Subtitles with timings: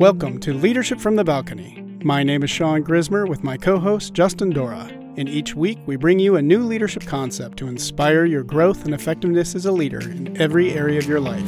[0.00, 1.84] Welcome to Leadership from the Balcony.
[2.02, 4.90] My name is Sean Grismer with my co host, Justin Dora.
[5.16, 8.94] And each week, we bring you a new leadership concept to inspire your growth and
[8.94, 11.44] effectiveness as a leader in every area of your life.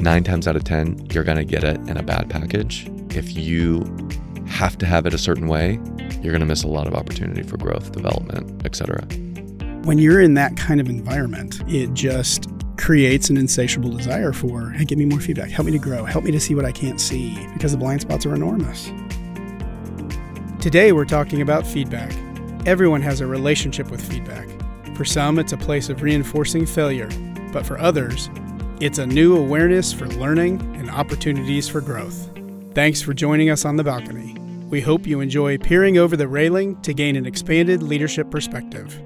[0.00, 2.88] Nine times out of 10, you're going to get it in a bad package.
[3.10, 3.84] If you
[4.46, 5.80] have to have it a certain way,
[6.22, 9.02] you're going to miss a lot of opportunity for growth, development, etc.
[9.84, 12.48] When you're in that kind of environment, it just
[12.80, 16.24] creates an insatiable desire for, hey, give me more feedback, help me to grow, help
[16.24, 18.90] me to see what I can't see, because the blind spots are enormous.
[20.60, 22.12] Today, we're talking about feedback.
[22.66, 24.48] Everyone has a relationship with feedback.
[24.96, 27.08] For some, it's a place of reinforcing failure,
[27.52, 28.30] but for others,
[28.80, 32.30] it's a new awareness for learning and opportunities for growth.
[32.74, 34.36] Thanks for joining us on the balcony.
[34.68, 38.98] We hope you enjoy peering over the railing to gain an expanded leadership perspective.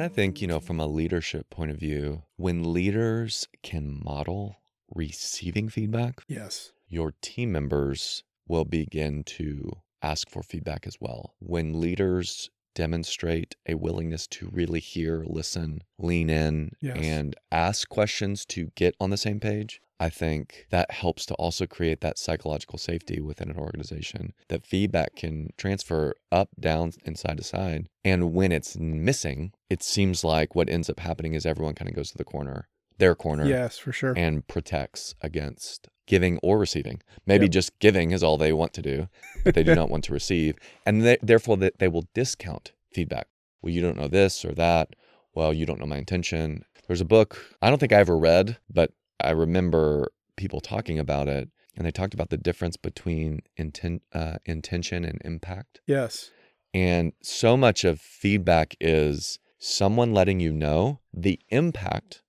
[0.00, 4.56] And I think, you know, from a leadership point of view, when leaders can model
[4.94, 6.72] receiving feedback, Yes.
[6.88, 11.34] your team members will begin to ask for feedback as well.
[11.38, 16.96] When leaders demonstrate a willingness to really hear, listen, lean in, Yes.
[16.98, 21.66] and ask questions to get on the same page, I think that helps to also
[21.66, 27.36] create that psychological safety within an organization that feedback can transfer up, down, and side
[27.36, 27.88] to side.
[28.02, 31.94] And when it's missing, it seems like what ends up happening is everyone kind of
[31.94, 34.14] goes to the corner, their corner, Yes, for sure.
[34.16, 37.02] and protects against giving or receiving.
[37.26, 37.52] Maybe Yep.
[37.52, 39.08] just giving is all they want to do,
[39.44, 40.56] but they do not want to receive.
[40.86, 43.28] And they, therefore, they, they will discount feedback.
[43.62, 44.96] Well, you don't know this or that.
[45.34, 46.64] Well, you don't know my intention.
[46.88, 48.92] There's a book I don't think I ever read, but
[49.24, 51.48] I remember people talking about it.
[51.76, 55.80] And they talked about the difference between inten- uh, intention and impact.
[55.86, 56.30] Yes.
[56.74, 62.22] And so much of feedback is someone letting you know the impact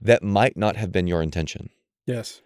[0.00, 1.70] that might not have been your intention.
[2.06, 2.42] Yes.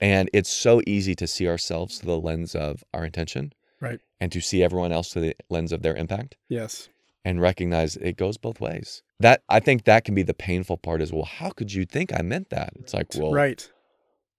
[0.00, 4.00] And it's so easy to see ourselves through the lens of our intention Right.
[4.18, 6.88] and to see everyone else through the lens of their impact Yes.
[7.24, 9.02] And recognize it goes both ways.
[9.20, 12.12] That I think that can be the painful part is well, how could you think
[12.12, 12.72] I meant that?
[12.80, 13.70] It's like, well, Right.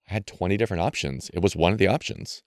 [0.09, 1.29] I had 20 different options.
[1.33, 2.43] It was one of the options.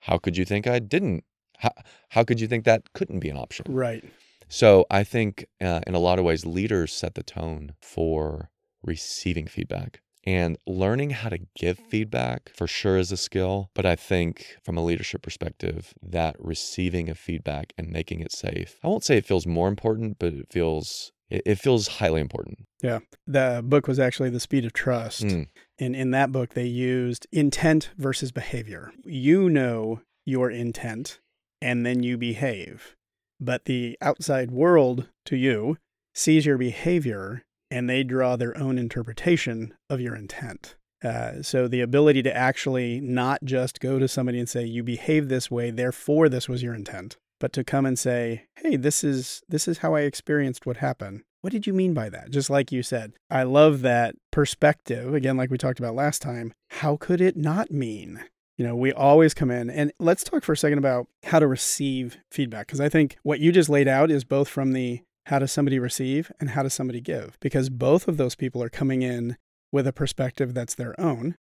[0.00, 1.24] How could you think I didn't?
[1.58, 1.70] How,
[2.10, 3.66] how could you think that couldn't be an option?
[3.68, 4.04] Right.
[4.48, 8.50] So I think uh, in a lot of ways, leaders set the tone for
[8.82, 10.00] receiving feedback.
[10.24, 13.70] And learning how to give feedback for sure is a skill.
[13.74, 18.76] But I think from a leadership perspective, that receiving of feedback and making it safe,
[18.84, 22.66] I won't say it feels more important, but it feels it, feels highly important.
[22.82, 22.98] Yeah.
[23.26, 25.22] The book was actually The Speed of Trust.
[25.22, 28.92] Mm, And in that book, they used intent versus behavior.
[29.04, 31.20] You know your intent
[31.60, 32.96] and then you behave.
[33.40, 35.78] But the outside world to you
[36.14, 40.76] sees your behavior and they draw their own interpretation of your intent.
[41.02, 45.28] Uh, so the ability to actually not just go to somebody and say you behave
[45.28, 49.42] this way, therefore this was your intent, but to come and say, "Hey, this is
[49.48, 52.30] this is how I experienced what happened." What did you mean by that?
[52.30, 53.14] Just like you said.
[53.28, 55.12] I love that perspective.
[55.12, 56.52] Again, like we talked about last time.
[56.68, 58.22] How could it not mean?
[58.56, 61.48] You know, we always come in and let's talk for a second about how to
[61.48, 65.38] receive feedback because I think what you just laid out is both from the how
[65.38, 69.02] does somebody receive and how does somebody give because both of those people are coming
[69.02, 69.36] in
[69.70, 71.36] with a perspective that's their own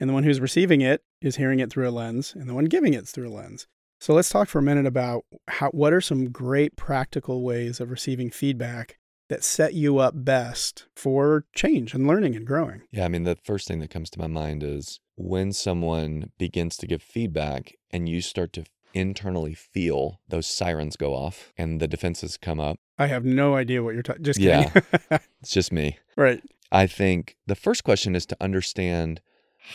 [0.00, 2.64] and the one who's receiving it is hearing it through a lens and the one
[2.66, 3.66] giving it's through a lens.
[4.00, 7.90] So let's talk for a minute about how what are some great practical ways of
[7.90, 8.98] receiving feedback
[9.30, 12.82] that set you up best for change and learning and growing.
[12.90, 16.76] yeah, I mean, the first thing that comes to my mind is when someone begins
[16.78, 21.88] to give feedback and you start to internally feel those sirens go off and the
[21.88, 22.78] defenses come up.
[22.98, 24.24] I have no idea what you're talking.
[24.24, 24.70] Just Yeah.
[25.42, 25.98] It's just me.
[26.16, 26.42] right.
[26.72, 29.20] I think the first question is to understand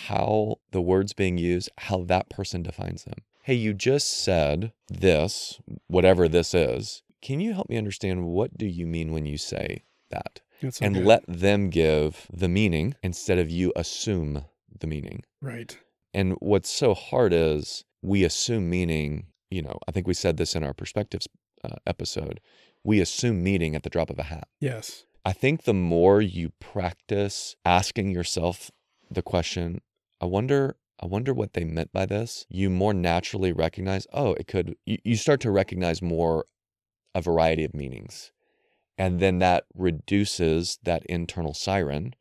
[0.08, 3.20] how the words being used, how that person defines them.
[3.44, 7.02] Hey, you just said this, whatever this is.
[7.22, 10.42] Can you help me understand what do you mean when you say that?
[10.62, 11.06] So and good.
[11.06, 14.46] let them give the meaning instead of you assume
[14.80, 15.24] the meaning.
[15.42, 15.78] right.
[16.14, 20.56] And what's so hard is we assume meaning, you know, I think we said this
[20.56, 21.28] in our perspectives
[21.64, 22.40] uh, episode.
[22.84, 24.48] We assume meaning at the drop of a hat.
[24.60, 25.06] Yes.
[25.26, 28.72] I think the more you practice asking yourself
[29.12, 29.82] the question,
[30.22, 34.48] I wonder I wonder what they meant by this, you more naturally recognize, oh, it
[34.48, 36.46] could you, you start to recognize more
[37.16, 38.32] a variety of meanings.
[38.98, 42.16] And then that reduces that internal siren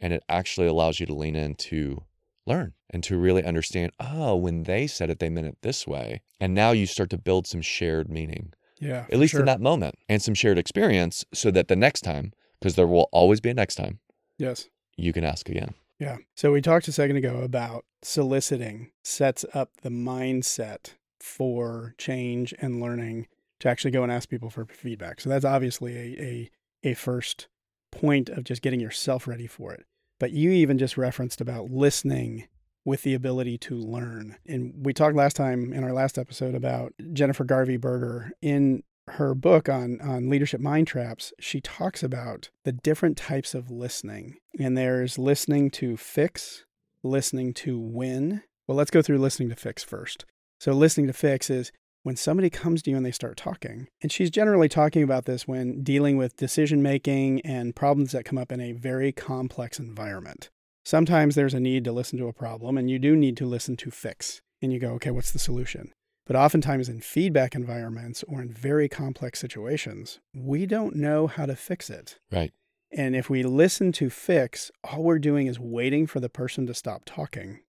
[0.00, 2.04] and it actually allows you to lean in to
[2.46, 6.22] learn and to really understand, oh, when they said it, they meant it this way.
[6.38, 9.06] And now you start to build some shared meaning Yeah.
[9.10, 9.40] at least sure.
[9.40, 13.08] in that moment, and some shared experience so that the next time, because there will
[13.12, 14.00] always be a next time,
[14.38, 14.68] Yes.
[14.96, 15.74] you can ask again.
[16.00, 16.18] Yeah.
[16.34, 22.80] So we talked a second ago about soliciting sets up the mindset for change and
[22.80, 23.26] learning
[23.60, 25.20] to actually go and ask people for feedback.
[25.20, 27.46] So that's obviously a, a, a first
[27.92, 29.86] point of just getting yourself ready for it.
[30.18, 32.48] But you even just referenced about listening
[32.84, 34.36] with the ability to learn.
[34.46, 39.34] And we talked last time in our last episode about Jennifer Garvey Berger in her
[39.34, 44.36] book on on leadership mind traps, she talks about the different types of listening.
[44.58, 46.64] And there's listening to fix,
[47.02, 48.42] listening to win.
[48.66, 50.24] Well, let's go through listening to fix first.
[50.58, 51.70] So listening to fix is
[52.02, 53.88] when somebody comes to you and they start talking.
[54.02, 58.38] And she's generally talking about this when dealing with decision making and problems that come
[58.38, 60.50] up in a very complex environment.
[60.84, 63.76] Sometimes there's a need to listen to a problem and you do need to listen
[63.78, 64.42] to fix.
[64.60, 65.92] And you go, okay, what's the solution?
[66.26, 71.56] But oftentimes in feedback environments or in very complex situations, we don't know how to
[71.56, 72.18] fix it.
[72.32, 72.52] Right.
[72.90, 76.74] And if we listen to fix, all we're doing is waiting for the person to
[76.74, 77.60] stop talking.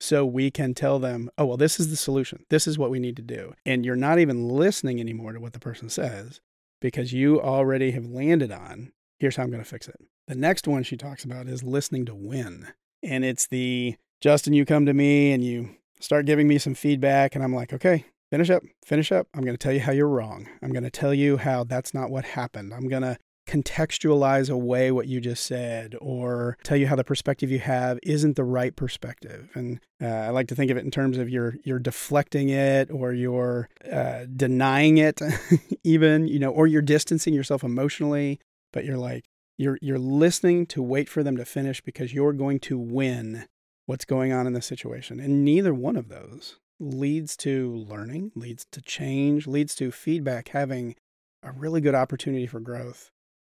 [0.00, 2.44] So we can tell them, oh, well, this is the solution.
[2.48, 3.54] This is what we need to do.
[3.66, 6.40] And you're not even listening anymore to what the person says
[6.80, 9.96] because you already have landed on, here's how I'm going to fix it.
[10.28, 12.68] The next one she talks about is listening to win.
[13.02, 15.70] And it's the Justin, you come to me and you
[16.00, 17.34] start giving me some feedback.
[17.34, 19.26] And I'm like, okay, finish up, finish up.
[19.34, 20.48] I'm going to tell you how you're wrong.
[20.62, 22.72] I'm going to tell you how that's not what happened.
[22.72, 27.50] I'm going to contextualize away what you just said or tell you how the perspective
[27.50, 30.92] you have isn't the right perspective and uh, i like to think of it in
[30.92, 35.20] terms of you're you're deflecting it or you're uh, denying it
[35.84, 38.38] even you know or you're distancing yourself emotionally
[38.72, 39.24] but you're like
[39.62, 43.46] you're you're listening to wait for them to finish because you're going to win
[43.86, 45.20] what's going on in the situation.
[45.20, 50.96] And neither one of those leads to learning, leads to change, leads to feedback having
[51.42, 53.10] a really good opportunity for growth.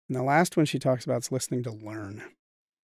[0.07, 2.23] And the last one she talks about is listening to learn.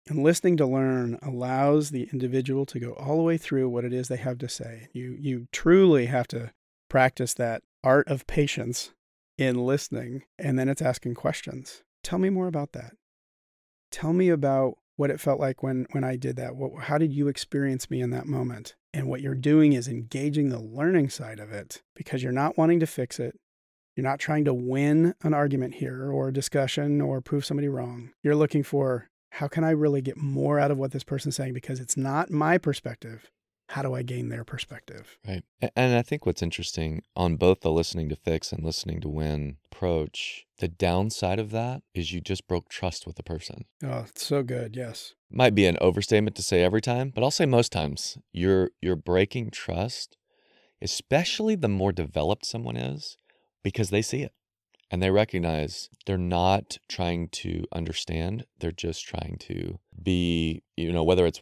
[0.10, 3.94] And listening to learn allows the individual to go all the way through what it
[3.94, 4.88] is they have to say.
[4.94, 6.52] You you truly have to
[6.90, 8.92] practice that art of patience
[9.38, 11.84] in listening and then it's asking questions.
[12.08, 12.94] Tell me more about that.
[13.92, 16.56] Tell me about what it felt like when when I did that.
[16.56, 18.76] What, how did you experience me in that moment?
[18.94, 22.80] And what you're doing is engaging the learning side of it because you're not wanting
[22.80, 23.38] to fix it.
[23.94, 28.12] You're not trying to win an argument here or a discussion or prove somebody wrong.
[28.24, 31.56] You're looking for how can I really get more out of what this person's saying
[31.56, 33.30] because it's not my perspective
[33.68, 35.18] how do I gain their perspective?
[35.28, 35.44] Right.
[35.76, 39.58] And I think what's interesting on both the listening to fix and listening to win
[39.66, 43.66] approach, the downside of that is you just broke trust with the person.
[43.84, 44.76] Oh, it's so good.
[44.76, 45.14] Yes.
[45.30, 48.96] Might be an overstatement to say every time, but I'll say most times you're you're
[48.96, 50.16] breaking trust,
[50.82, 53.18] especially the more developed someone is,
[53.64, 54.32] because they see it
[54.90, 61.04] and they recognize they're not trying to understand they're just trying to be you know
[61.04, 61.42] whether it's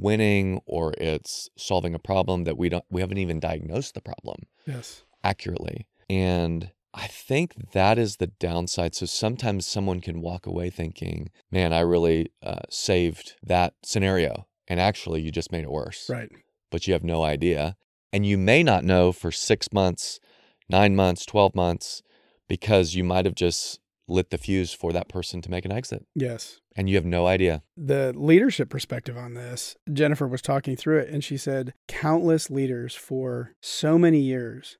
[0.00, 4.42] winning or it's solving a problem that we don't we haven't even diagnosed the problem
[4.66, 5.04] yes.
[5.22, 5.86] accurately.
[6.08, 8.94] And i think that is the downside.
[8.94, 14.80] So sometimes someone can walk away thinking man i really uh, saved that scenario and
[14.80, 16.08] actually you just made it worse.
[16.08, 16.30] Right.
[16.70, 17.76] But you have no idea.
[18.12, 20.20] And you may not know for six months
[20.70, 22.02] nine months 12 months
[22.48, 26.06] because you might have just lit the fuse for that person to make an exit.
[26.14, 27.62] Yes and you have no idea.
[27.76, 32.94] The leadership perspective on this, Jennifer was talking through it, and she said countless leaders
[32.94, 34.78] for so many years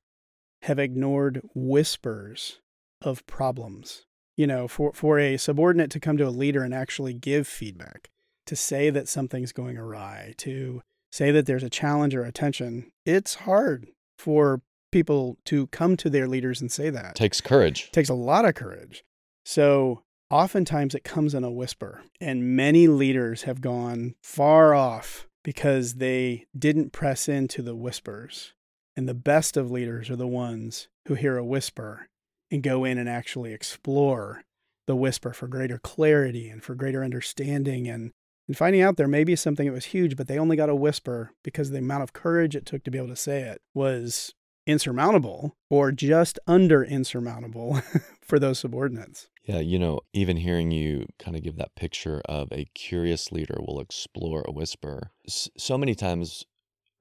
[0.63, 2.59] have ignored whispers
[3.01, 4.05] of problems.
[4.35, 8.09] You know, for, for a subordinate to come to a leader and actually give feedback,
[8.45, 12.91] to say that something's going awry, to say that there's a challenge or a tension,
[13.05, 13.87] it's hard
[14.17, 14.61] for
[14.91, 17.15] people to come to their leaders and say that.
[17.15, 17.91] Takes courage.
[17.91, 19.03] Takes a lot of courage.
[19.43, 25.95] So oftentimes it comes in a whisper, and many leaders have gone far off because
[25.95, 28.53] they didn't press into the whispers.
[28.97, 32.07] And the best of leaders are the ones who hear a whisper
[32.49, 34.43] and go in and actually explore
[34.87, 38.11] the whisper for greater clarity and for greater understanding and,
[38.47, 40.75] and finding out there may be something that was huge, but they only got a
[40.75, 44.33] whisper because the amount of courage it took to be able to say it was
[44.65, 47.81] insurmountable or just under insurmountable
[48.21, 49.27] for those subordinates.
[49.45, 53.57] Yeah, you know, even hearing you kind of give that picture of a curious leader
[53.59, 55.11] will explore a whisper.
[55.27, 56.45] So many times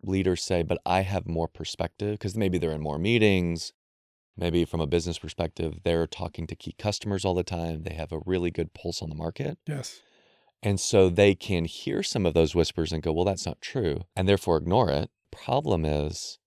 [0.03, 3.73] leaders say, but I have more perspective because maybe they're in more meetings.
[4.37, 7.85] Maybe from a business perspective, they're talking to key customers all the time.
[7.85, 9.59] They have a really good pulse on the market.
[9.67, 10.01] Yes.
[10.63, 14.03] And so they can hear some of those whispers and go, well, that's not true,
[14.17, 15.11] and therefore ignore it.
[15.31, 16.39] Problem is,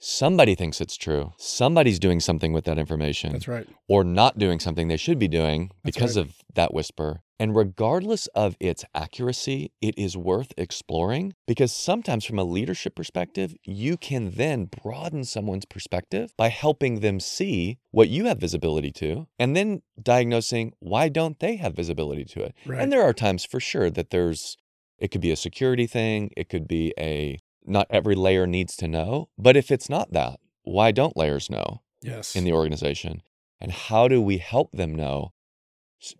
[0.00, 1.32] somebody thinks it's true.
[1.36, 3.32] Somebody's doing something with that information.
[3.32, 3.68] That's right.
[3.88, 6.26] Or not doing something they should be doing because right.
[6.26, 7.20] of that whisper.
[7.38, 13.54] And regardless of its accuracy, it is worth exploring because sometimes, from a leadership perspective,
[13.64, 19.26] you can then broaden someone's perspective by helping them see what you have visibility to
[19.38, 22.54] and then diagnosing why don't they have visibility to it.
[22.66, 22.80] Right.
[22.80, 24.58] And there are times for sure that there's,
[24.98, 28.88] it could be a security thing, it could be a, not every layer needs to
[28.88, 29.28] know.
[29.38, 32.34] But if it's not that, why don't layers know yes.
[32.36, 33.22] in the organization?
[33.60, 35.32] And how do we help them know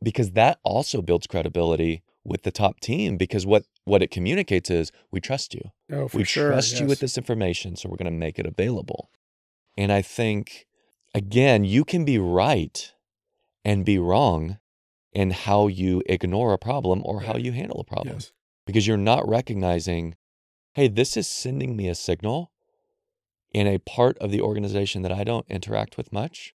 [0.03, 4.93] because that also builds credibility with the top team because what what it communicates is
[5.11, 6.51] we trust you oh, for we sure.
[6.51, 9.11] trust you with this information so we're going to make it available
[9.79, 10.67] and i think
[11.15, 12.93] again you can be right
[13.65, 14.59] and be wrong
[15.13, 18.33] in how you ignore a problem or how you handle a problem Yes.
[18.67, 20.15] because you're not recognizing
[20.81, 22.51] hey this is sending me a signal
[23.53, 26.55] in a part of the organization that i don't interact with much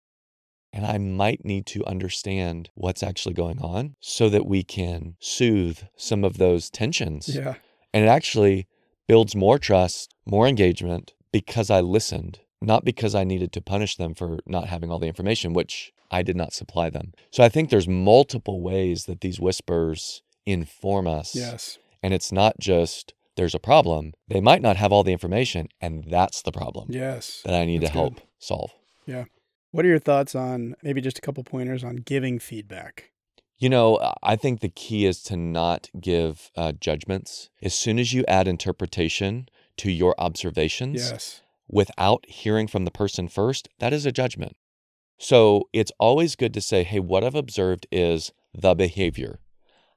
[0.73, 5.81] and I might need to understand what's actually going on so that we can soothe
[5.95, 7.29] some of those tensions.
[7.29, 7.55] Yeah.
[7.93, 8.67] And it actually
[9.07, 14.15] builds more trust, more engagement because I listened, not because I needed to punish them
[14.15, 17.13] for not having all the information, which I did not supply them.
[17.29, 21.35] So I think there's multiple ways that these whispers inform us.
[21.35, 21.77] Yes.
[22.01, 24.13] And it's not just there's a problem.
[24.27, 27.41] They might not have all the information, and that's the problem Yes.
[27.45, 27.93] that I need to good.
[27.93, 28.71] help solve.
[29.05, 29.25] Yeah.
[29.71, 33.11] What are your thoughts on maybe just a couple pointers on giving feedback?
[33.57, 37.49] You know, I think the key is to not give uh, judgments.
[37.61, 39.47] As soon as you add interpretation
[39.77, 41.41] to your observations Yes.
[41.67, 44.55] without hearing from the person first, that is a judgment.
[45.17, 49.39] So it's always good to say, hey, what I've observed is the behavior.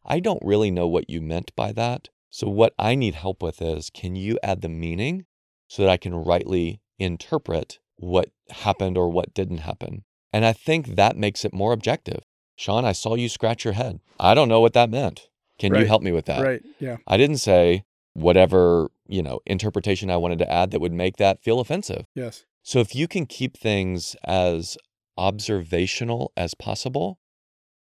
[0.05, 2.09] I don't really know what you meant by that.
[2.37, 5.25] So what I need help with is can you add the meaning
[5.69, 10.05] so that I can rightly interpret what happened or what didn't happen?
[10.35, 12.21] And I think that makes it more objective.
[12.55, 14.01] Sean, I saw you scratch your head.
[14.21, 15.31] I don't know what that meant.
[15.59, 16.45] Can you help me with that?
[16.45, 16.63] Right.
[16.79, 16.99] Yeah.
[17.07, 21.43] I didn't say whatever, you know, interpretation I wanted to add that would make that
[21.43, 22.05] feel offensive.
[22.15, 22.45] Yes.
[22.63, 24.77] So if you can keep things as
[25.17, 27.19] observational as possible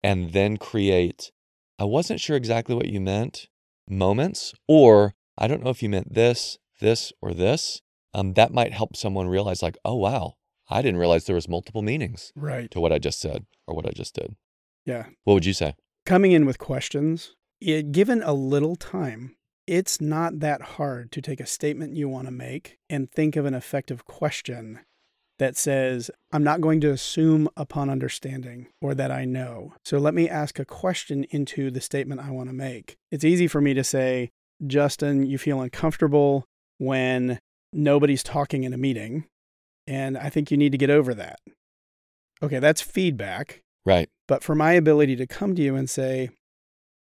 [0.04, 1.32] and then create,
[1.78, 3.48] I wasn't sure exactly what you meant
[3.88, 7.80] moments, or I don't know if you meant this, this, or this,
[8.14, 10.34] um, that might help someone realize, like, oh, wow,
[10.68, 12.70] I didn't realize there was multiple meanings Right.
[12.70, 14.36] to what I just said or what I just did.
[14.84, 15.06] Yeah.
[15.24, 15.74] What would you say?
[16.04, 19.36] Coming in with questions, it, given a little time,
[19.66, 23.46] it's not that hard to take a statement you want to make and think of
[23.46, 24.80] an effective question
[25.38, 29.74] that says, I'm not going to assume upon understanding or that I know.
[29.84, 32.96] So let me ask a question into the statement I want to make.
[33.10, 34.30] It's easy for me to say,
[34.66, 36.44] Justin, you feel uncomfortable
[36.78, 37.40] when
[37.72, 39.24] nobody's talking in a meeting.
[39.86, 41.40] And I think you need to get over that.
[42.42, 43.62] Okay, that's feedback.
[43.84, 44.08] Right.
[44.28, 46.30] But for my ability to come to you and say,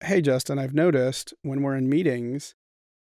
[0.03, 2.55] Hey, Justin, I've noticed when we're in meetings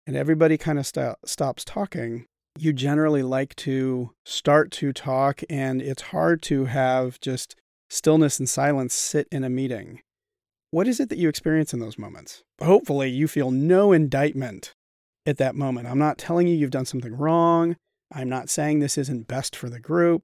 [0.06, 2.26] and everybody kind of sto- stops talking,
[2.58, 7.56] you generally like to start to talk, and it's hard to have just
[7.90, 10.02] stillness and silence sit in a meeting.
[10.72, 12.44] What is it that you experience in those moments?
[12.62, 14.74] Hopefully, you feel no indictment
[15.26, 15.88] at that moment.
[15.88, 17.78] I'm not telling you you've done something wrong.
[18.12, 20.24] I'm not saying this isn't best for the group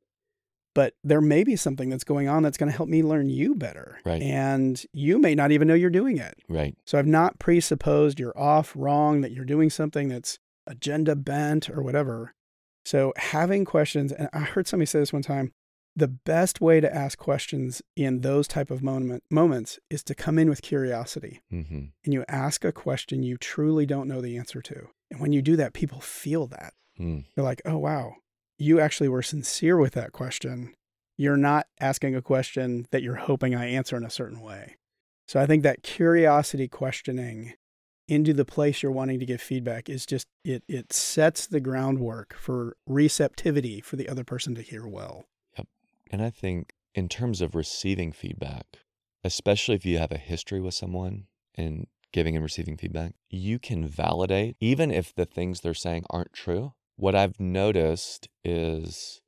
[0.73, 3.55] but there may be something that's going on that's going to help me learn you
[3.55, 3.99] better.
[4.05, 4.21] Right.
[4.21, 6.35] And you may not even know you're doing it.
[6.47, 6.75] Right.
[6.85, 11.81] So I've not presupposed you're off, wrong, that you're doing something that's agenda bent or
[11.81, 12.33] whatever.
[12.85, 15.51] So having questions, and I heard somebody say this one time,
[15.95, 20.39] the best way to ask questions in those type of moment, moments is to come
[20.39, 24.61] in with curiosity hmm and you ask a question you truly don't know the answer
[24.61, 24.87] to.
[25.11, 26.73] And when you do that, people feel that.
[26.99, 27.25] Mm.
[27.35, 28.15] They're like, oh, wow,
[28.57, 30.73] you actually were sincere with that question.
[31.17, 34.77] You're not asking a question that you're hoping I answer in a certain way.
[35.27, 37.53] So I think that curiosity questioning
[38.11, 42.33] into the place you're wanting to give feedback is just, it, it sets the groundwork
[42.33, 45.23] for receptivity for the other person to hear well.
[45.57, 45.67] Yep.
[46.11, 48.65] And I think in terms of receiving feedback,
[49.23, 53.87] especially if you have a history with someone and giving and receiving feedback, you can
[53.87, 56.73] validate even if the things they're saying aren't true.
[56.97, 59.21] What I've noticed is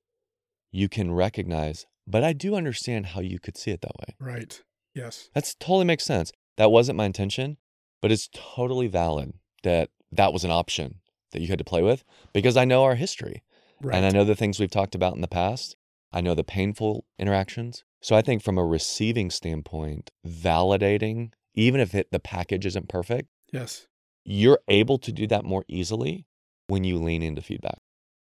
[0.74, 4.16] you can recognize, but I do understand how you could see it that way.
[4.20, 4.62] Right.
[4.94, 5.30] Yes.
[5.34, 6.34] That's totally makes sense.
[6.58, 7.58] That wasn't my intention,
[8.04, 9.34] but it's totally valid
[9.64, 10.96] that that was an option
[11.32, 13.44] that you had to play with because I know our history.
[13.82, 13.96] Right.
[13.96, 15.78] And I know the things we've talked about in the past.
[16.12, 17.86] I know the painful interactions.
[18.02, 23.30] So I think from a receiving standpoint, validating, even if it, the package isn't perfect,
[23.54, 23.88] yes.
[24.26, 26.26] you're able to do that more easily
[26.68, 27.80] when you lean into feedback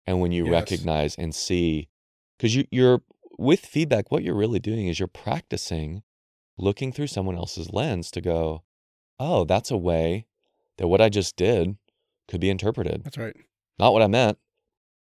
[0.06, 0.52] and when you Yes.
[0.52, 1.90] recognize and see,
[2.38, 3.02] because you, you're
[3.40, 6.04] with feedback, what you're really doing is you're practicing
[6.60, 8.64] looking through someone else's lens to go,
[9.20, 10.26] oh, that's a way
[10.78, 11.78] that what I just did
[12.28, 13.04] could be interpreted.
[13.04, 13.36] That's right.
[13.80, 14.38] Not what I meant.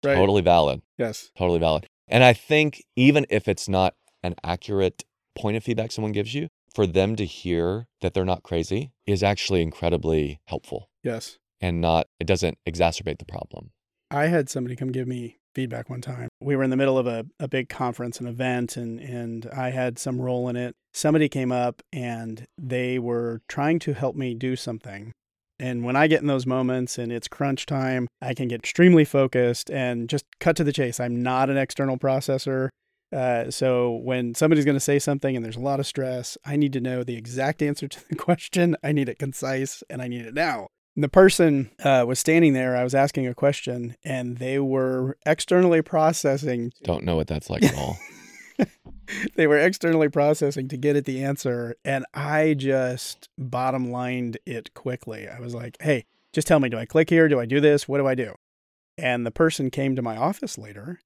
[0.05, 0.15] Right.
[0.15, 0.83] Totally valid.
[0.99, 1.31] Yes.
[1.37, 1.87] Totally valid.
[2.09, 6.49] And I think even if it's not an accurate point of feedback someone gives you,
[6.75, 11.39] for them to hear that they're not crazy is actually incredibly helpful Yes.
[11.61, 13.71] and not, it doesn't exacerbate the problem.
[14.11, 16.29] I had somebody come give me feedback one time.
[16.39, 19.71] We were in the middle of a, a big conference, an event, and, and I
[19.71, 20.77] had some role in it.
[20.93, 25.13] Somebody came up and they were trying to help me do something.
[25.59, 29.07] And when I get in those moments and it's crunch time, I can get extremely
[29.07, 31.01] focused and just cut to the chase.
[31.01, 32.69] I'm not an external processor.
[33.11, 36.57] Uh, so when somebody's going to say something and there's a lot of stress, I
[36.57, 38.77] need to know the exact answer to the question.
[38.85, 40.67] I need it concise and I need it now.
[40.97, 42.77] The person uh, was standing there.
[42.77, 46.73] I was asking a question, and they were externally processing.
[46.85, 47.99] Don't know what that's like at all.
[49.37, 54.73] they were externally processing to get at the answer, and I just bottom lined it
[54.73, 55.29] quickly.
[55.29, 56.71] I was like, "Hey, just tell me.
[56.71, 57.29] Do I click here?
[57.29, 57.87] Do I do this?
[57.87, 58.35] What do I do?"
[58.97, 61.01] And the person came to my office later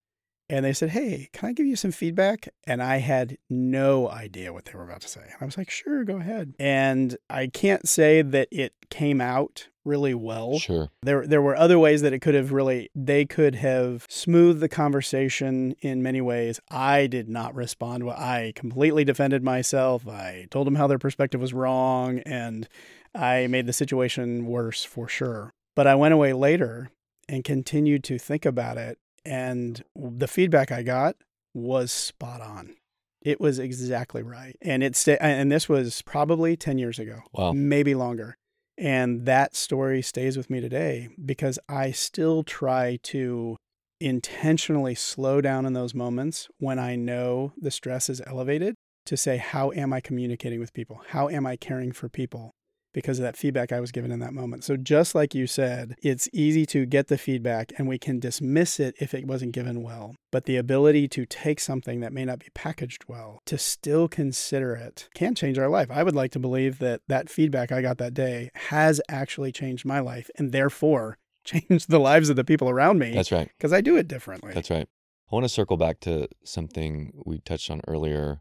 [0.51, 2.49] and they said, Hey, can I give you some feedback?
[2.67, 5.23] And I had no idea what they were about to say.
[5.23, 6.55] And I was like, Sure, go ahead.
[6.59, 10.59] And I can't say that it came out really well.
[10.59, 10.89] Sure.
[11.03, 14.69] There there were other ways that it could have really they could have smoothed the
[14.69, 16.61] conversation in many ways.
[16.69, 18.17] I did not respond well.
[18.17, 20.07] I completely defended myself.
[20.07, 22.69] I told them how their perspective was wrong and
[23.15, 25.53] I made the situation worse for sure.
[25.77, 26.91] But I went away later
[27.29, 31.17] and continued to think about it and the feedback I got
[31.55, 32.77] was spot on.
[33.23, 34.57] It was exactly right.
[34.63, 37.21] And it's and this was probably 10 years ago.
[37.33, 37.53] Wow.
[37.53, 38.37] Maybe longer.
[38.79, 43.57] And that story stays with me today because I still try to
[44.01, 48.75] intentionally slow down in those moments when I know the stress is elevated
[49.05, 51.03] to say, how am I communicating with people?
[51.09, 52.53] How am I caring for people?
[52.93, 54.65] Because of that feedback I was given in that moment.
[54.65, 58.81] So, just like you said, it's easy to get the feedback and we can dismiss
[58.81, 60.17] it if it wasn't given well.
[60.31, 64.75] But the ability to take something that may not be packaged well, to still consider
[64.75, 65.91] it, can change our life.
[65.91, 69.85] I would like to believe that that feedback I got that day has actually changed
[69.85, 73.13] my life and therefore changed the lives of the people around me.
[73.13, 73.51] That's right.
[73.57, 74.53] Because I do it differently.
[74.53, 74.89] That's right.
[75.31, 78.41] I want to circle back to something we touched on earlier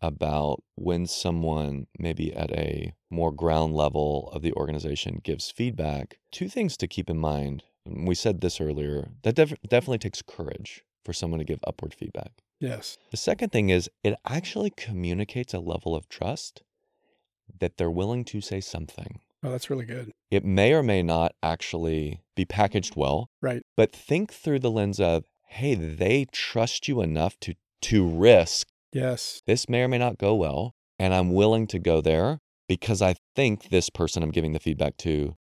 [0.00, 6.18] about when someone, maybe at a more ground level of the organization, gives feedback.
[6.30, 7.64] Two things to keep in mind.
[7.86, 12.42] We said this earlier that def- definitely takes courage for someone to give upward feedback.
[12.60, 12.98] Yes.
[13.10, 16.62] The second thing is it actually communicates a level of trust
[17.58, 19.20] that they're willing to say something.
[19.42, 20.12] Oh, that's really good.
[20.30, 23.30] It may or may not actually be packaged well.
[23.40, 23.62] Right.
[23.76, 29.42] But think through the lens of, hey, they trust you enough to to risk Yes.
[29.46, 33.14] this may or may not go well, and I'm willing to go there because I
[33.34, 35.36] think this person I'm giving the feedback to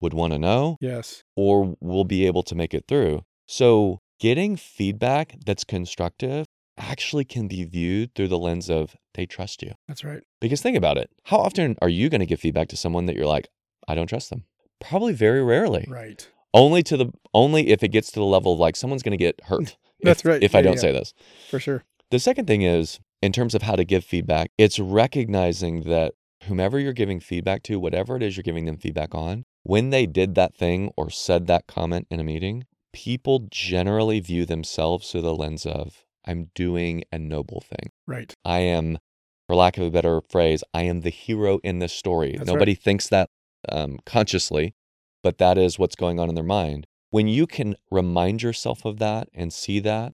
[0.00, 1.22] would want to know Yes.
[1.36, 3.22] or will be able to make it through.
[3.46, 6.46] So, getting feedback that's constructive
[6.78, 9.72] actually can be viewed through the lens of they trust you.
[9.88, 10.22] That's right.
[10.40, 11.10] Because think about it.
[11.24, 13.48] How often are you going to give feedback to someone that you're like,
[13.86, 14.44] I don't trust them?
[14.80, 15.86] Probably very rarely.
[15.88, 16.26] Right.
[16.54, 19.22] Only to the only if it gets to the level of like someone's going to
[19.22, 19.76] get hurt.
[20.02, 20.42] That's if, right.
[20.42, 20.80] If I don't yeah.
[20.80, 21.14] say this.
[21.48, 21.84] For sure.
[22.12, 26.12] The second thing is, in terms of how to give feedback, it's recognizing that
[26.44, 30.04] whomever you're giving feedback to, whatever it is you're giving them feedback on, when they
[30.04, 35.22] did that thing or said that comment in a meeting, people generally view themselves through
[35.22, 37.90] the lens of, I'm doing a noble thing.
[38.06, 38.34] Right.
[38.44, 38.98] I am,
[39.46, 42.34] for lack of a better phrase, I am the hero in this story.
[42.36, 43.30] That's Nobody thinks that
[43.70, 44.74] um, consciously,
[45.22, 46.86] but that is what's going on in their mind.
[47.08, 50.12] When you can remind yourself of that and see that,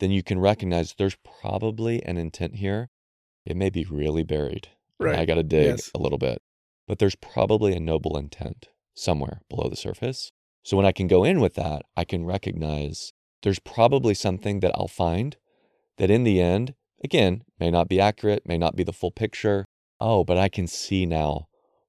[0.00, 2.88] then you can recognize there's probably an intent here.
[3.46, 4.68] It may be really buried.
[4.98, 5.18] and Right.
[5.18, 5.90] I got to dig Yes.
[5.94, 6.42] a little bit,
[6.86, 10.30] but there's probably a noble intent somewhere below the surface.
[10.62, 14.72] So when I can go in with that, I can recognize there's probably something that
[14.74, 15.36] I'll find
[15.96, 19.64] that in the end, again, may not be accurate, may not be the full picture.
[20.00, 21.46] Oh, but I can see now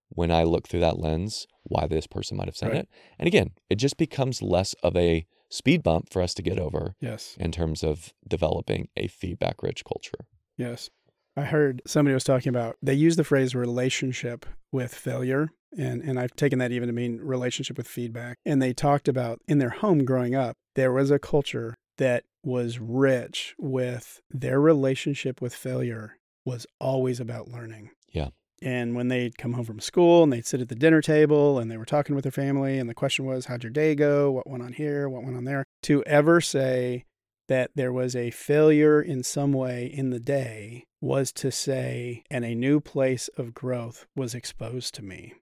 [0.07, 2.77] when I look through that lens why this person might have said Right.
[2.79, 2.89] it.
[3.19, 6.95] And again, it just becomes less of a speed bump for us to get over
[6.99, 7.35] Yes.
[7.39, 10.25] in terms of developing a feedback rich culture.
[10.57, 10.89] Yes.
[11.37, 16.19] I heard somebody was talking about they use the phrase relationship with failure and and
[16.19, 18.37] I've taken that even to mean relationship with feedback.
[18.45, 22.79] And they talked about in their home growing up, there was a culture that was
[22.79, 27.91] rich with their relationship with failure was always about learning.
[28.11, 28.29] Yeah.
[28.61, 31.71] And when they'd come home from school and they'd sit at the dinner table and
[31.71, 34.31] they were talking with their family and the question was, How'd your day go?
[34.31, 35.09] What went on here?
[35.09, 35.65] What went on there?
[35.83, 37.05] To ever say,
[37.51, 42.45] that there was a failure in some way in the day was to say, and
[42.45, 45.33] a new place of growth was exposed to me.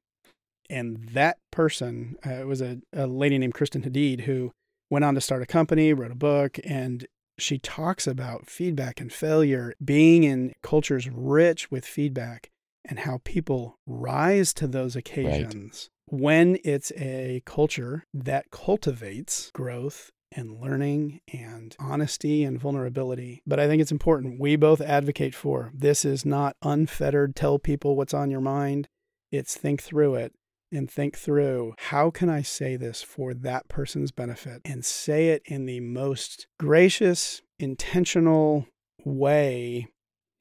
[0.71, 4.51] And that person uh, was a, a lady named Kristen Hadeed who
[4.89, 7.05] went on to start a company, wrote a book, and
[7.37, 12.49] she talks about feedback and failure being in cultures rich with feedback
[12.85, 16.19] and how people rise to those occasions right.
[16.19, 23.41] when it's a culture that cultivates growth and learning and honesty and vulnerability.
[23.47, 24.39] But I think it's important.
[24.39, 28.87] We both advocate for this is not unfettered, tell people what's on your mind.
[29.31, 30.33] It's think through it
[30.71, 35.41] and think through how can I say this for that person's benefit and say it
[35.45, 38.67] in the most gracious, intentional
[39.03, 39.87] way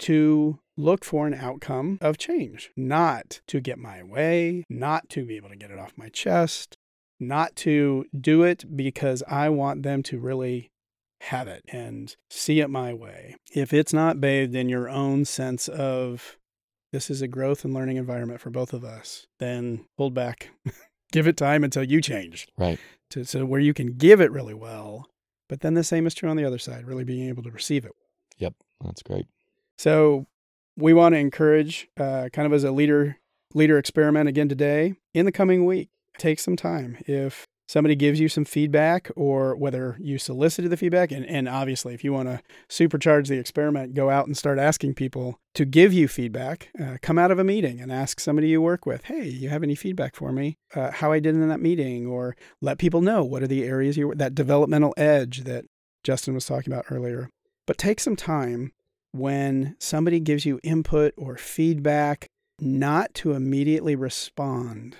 [0.00, 5.36] to look for an outcome of change, not to get my way, not to be
[5.36, 6.76] able to get it off my chest,
[7.20, 10.70] not to do it because I want them to really
[11.22, 13.34] have it and see it my way.
[13.52, 16.38] If it's not bathed in your own sense of
[16.92, 20.50] this is a growth and learning environment for both of us, then hold back.
[21.12, 22.46] give it time until you change.
[22.56, 22.78] Right.
[23.10, 25.06] To, so where you can give it really well,
[25.48, 27.84] but then the same is true on the other side, really being able to receive
[27.84, 27.92] it.
[28.38, 28.54] Yep.
[28.84, 29.26] That's great.
[29.76, 30.26] So
[30.78, 33.18] we want to encourage uh, kind of as a leader
[33.54, 35.88] leader experiment again today in the coming week
[36.18, 41.12] take some time if somebody gives you some feedback or whether you solicited the feedback.
[41.12, 44.94] And, and obviously, if you want to supercharge the experiment, go out and start asking
[44.94, 46.70] people to give you feedback.
[46.82, 49.62] Uh, come out of a meeting and ask somebody you work with, hey, you have
[49.62, 50.56] any feedback for me?
[50.74, 53.96] Uh, how I did in that meeting, or let people know what are the areas
[53.96, 55.66] you that developmental edge that
[56.02, 57.28] Justin was talking about earlier.
[57.66, 58.72] But take some time
[59.12, 62.26] when somebody gives you input or feedback,
[62.60, 64.96] not to immediately respond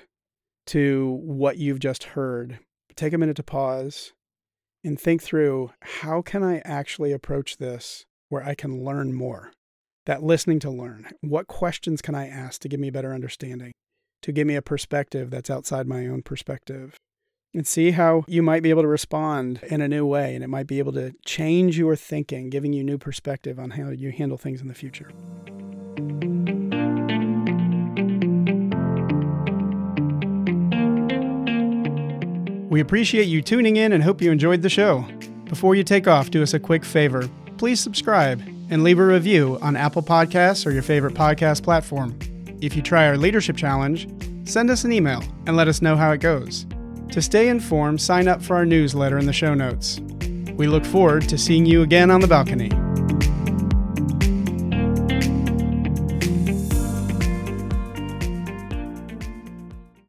[0.67, 2.59] to what you've just heard.
[2.95, 4.13] Take a minute to pause
[4.85, 9.53] and think through how can I actually approach this where I can learn more?
[10.07, 11.11] That listening to learn.
[11.21, 13.73] What questions can I ask to give me a better understanding,
[14.23, 16.97] to give me a perspective that's outside my own perspective?
[17.55, 20.49] And see how you might be able to respond in a new way, and it
[20.49, 24.37] might be able to change your thinking, giving you new perspective on how you handle
[24.37, 25.11] things in the future.
[32.71, 35.05] We appreciate you tuning in and hope you enjoyed the show.
[35.47, 37.29] Before you take off, do us a quick favor.
[37.57, 42.17] Please subscribe and leave a review on Apple Podcasts or your favorite podcast platform.
[42.61, 44.07] If you try our leadership challenge,
[44.47, 46.67] send us an email and let us know how it goes.
[47.11, 50.01] To stay informed, sign up for our newsletter in the show notes.
[50.55, 52.71] We look forward to seeing you again on the balcony.